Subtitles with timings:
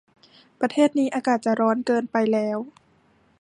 [0.59, 2.57] ประเทศนี้อากาศจะร้อนเกินไปแล้ว